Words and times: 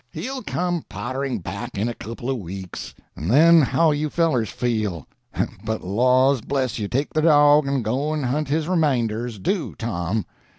He'll 0.11 0.41
come 0.41 0.83
pottering 0.89 1.37
back 1.41 1.77
in 1.77 1.87
a 1.87 1.93
couple 1.93 2.27
of 2.31 2.39
weeks, 2.39 2.95
and 3.15 3.29
then 3.29 3.61
how'll 3.61 3.93
you 3.93 4.09
fellers 4.09 4.49
feel? 4.49 5.05
But, 5.63 5.83
laws 5.83 6.41
bless 6.41 6.79
you, 6.79 6.87
take 6.87 7.13
the 7.13 7.21
dog, 7.21 7.67
and 7.67 7.83
go 7.85 8.11
and 8.11 8.25
hunt 8.25 8.47
his 8.47 8.67
remainders. 8.67 9.37
Do, 9.37 9.75
Tom." 9.75 10.25